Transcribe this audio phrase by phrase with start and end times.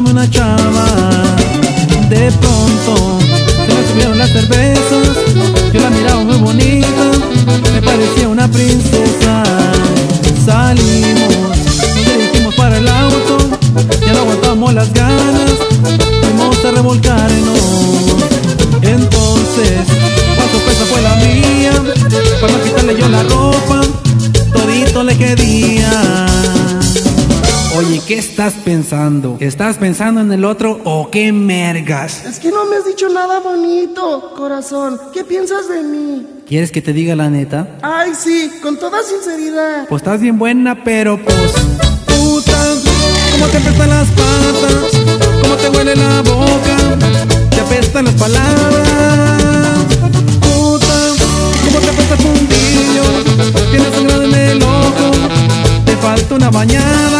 [0.00, 0.86] ligándome una chava.
[2.08, 3.18] De pronto
[3.66, 5.16] se me subieron las cervezas,
[5.72, 7.10] yo la miraba muy bonita,
[7.72, 9.42] me parecía una princesa.
[10.44, 13.38] Salimos, nos dirigimos para el auto,
[14.04, 15.52] ya no aguantamos las ganas,
[16.20, 17.59] fuimos a revolcarnos.
[28.10, 29.36] ¿Qué estás pensando?
[29.38, 32.24] ¿Estás pensando en el otro o qué mergas?
[32.24, 35.00] Es que no me has dicho nada bonito, corazón.
[35.14, 36.26] ¿Qué piensas de mí?
[36.44, 37.78] ¿Quieres que te diga la neta?
[37.82, 39.86] Ay, sí, con toda sinceridad.
[39.88, 41.52] Pues estás bien buena, pero pues.
[42.06, 42.58] Puta,
[43.30, 45.42] ¿cómo te apestan las patas?
[45.42, 46.98] ¿Cómo te huele la boca?
[47.50, 49.78] Te apestan las palabras.
[50.40, 50.98] Puta,
[51.64, 53.70] ¿cómo te apesta el fundillo?
[53.70, 55.12] Tienes sangrado en el ojo.
[55.84, 57.19] Te falta una bañada.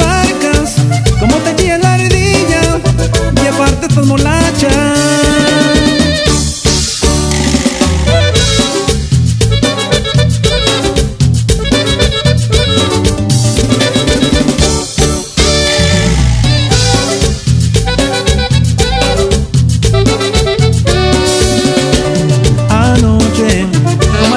[0.00, 0.76] Las?
[1.18, 2.80] ¿Cómo te chilla la ardilla?
[3.42, 4.68] Y aparte estás molacha.
[22.68, 23.66] Anoche,
[24.22, 24.36] como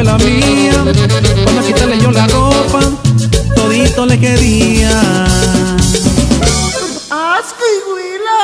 [0.00, 0.84] fue la mía,
[1.44, 2.80] cuando quitarle yo la ropa,
[3.54, 5.24] todito le quería.
[7.10, 8.40] ¡Asco, Huilo!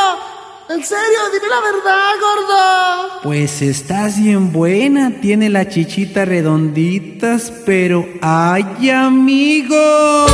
[0.69, 3.21] En serio, dime la verdad, gordo.
[3.22, 10.27] Pues estás bien buena, tiene las chichitas redonditas, pero ay amigo.